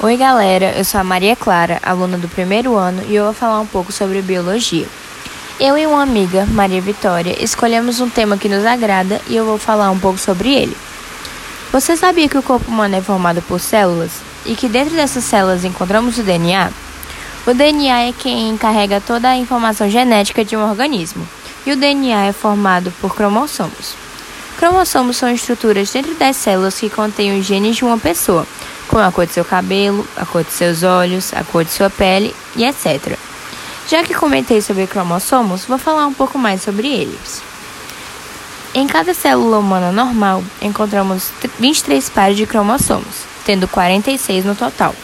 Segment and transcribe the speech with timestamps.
[0.00, 3.60] Oi, galera, eu sou a Maria Clara, aluna do primeiro ano, e eu vou falar
[3.60, 4.86] um pouco sobre biologia.
[5.58, 9.56] Eu e uma amiga, Maria Vitória, escolhemos um tema que nos agrada e eu vou
[9.56, 10.76] falar um pouco sobre ele.
[11.72, 14.10] Você sabia que o corpo humano é formado por células
[14.44, 16.70] e que dentro dessas células encontramos o DNA?
[17.46, 21.26] O DNA é quem carrega toda a informação genética de um organismo,
[21.64, 23.94] e o DNA é formado por cromossomos.
[24.56, 28.44] Cromossomos são estruturas dentro das células que contêm os genes de uma pessoa
[28.88, 31.90] como a cor de seu cabelo, a cor de seus olhos, a cor de sua
[31.90, 33.16] pele e etc.
[33.88, 37.42] Já que comentei sobre cromossomos, vou falar um pouco mais sobre eles.
[38.74, 41.30] Em cada célula humana normal, encontramos
[41.60, 44.94] 23 pares de cromossomos, tendo 46 no total.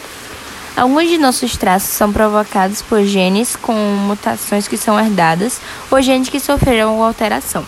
[0.75, 6.29] Alguns de nossos traços são provocados por genes com mutações que são herdadas ou genes
[6.29, 7.65] que sofreram alteração.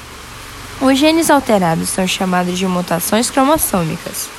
[0.81, 4.29] Os genes alterados são chamados de mutações cromossômicas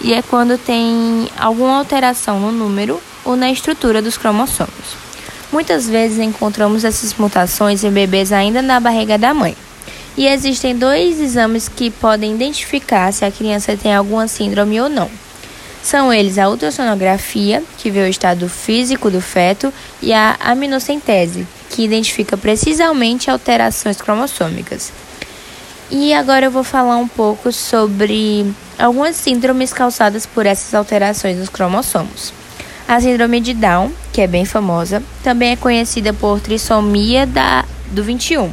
[0.00, 4.96] e é quando tem alguma alteração no número ou na estrutura dos cromossomos.
[5.52, 9.56] Muitas vezes encontramos essas mutações em bebês ainda na barriga da mãe.
[10.16, 15.10] E existem dois exames que podem identificar se a criança tem alguma síndrome ou não.
[15.82, 21.84] São eles a ultrassonografia, que vê o estado físico do feto, e a aminocentese, que
[21.84, 24.92] identifica precisamente alterações cromossômicas.
[25.90, 31.48] E agora eu vou falar um pouco sobre algumas síndromes causadas por essas alterações nos
[31.48, 32.32] cromossomos.
[32.86, 38.04] A síndrome de Down, que é bem famosa, também é conhecida por trissomia da, do
[38.04, 38.50] 21.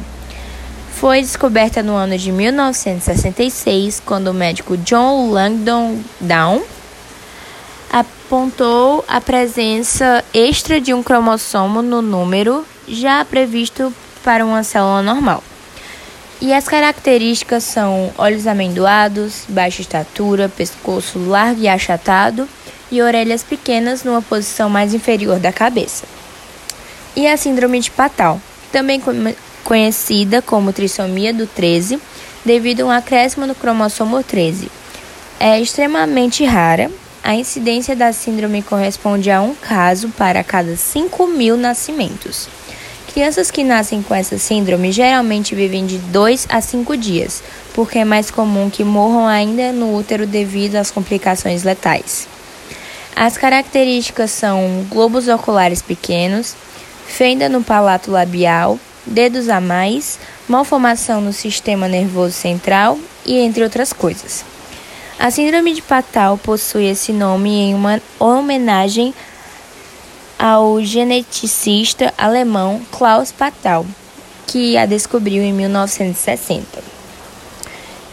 [0.94, 6.60] Foi descoberta no ano de 1966, quando o médico John Langdon Down
[7.88, 13.94] apontou a presença extra de um cromossomo no número já previsto
[14.24, 15.42] para uma célula normal.
[16.40, 22.48] E as características são olhos amendoados, baixa estatura, pescoço largo e achatado
[22.92, 26.04] e orelhas pequenas numa posição mais inferior da cabeça.
[27.16, 29.02] E a síndrome de Patal, também
[29.64, 32.00] conhecida como trissomia do 13,
[32.44, 34.70] devido a um acréscimo no cromossomo 13.
[35.40, 36.88] É extremamente rara.
[37.22, 42.48] A incidência da síndrome corresponde a um caso para cada 5 mil nascimentos.
[43.12, 47.42] Crianças que nascem com essa síndrome geralmente vivem de 2 a 5 dias,
[47.74, 52.28] porque é mais comum que morram ainda no útero devido às complicações letais.
[53.16, 56.54] As características são globos oculares pequenos,
[57.06, 63.92] fenda no palato labial, dedos a mais, malformação no sistema nervoso central e entre outras
[63.92, 64.44] coisas.
[65.18, 69.12] A síndrome de Patal possui esse nome em uma homenagem
[70.38, 73.84] ao geneticista alemão Klaus Patal,
[74.46, 76.78] que a descobriu em 1960.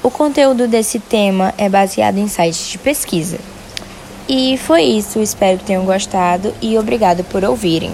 [0.02, 3.38] O conteúdo desse tema é baseado em sites de pesquisa.
[4.28, 7.92] E foi isso, espero que tenham gostado e obrigado por ouvirem.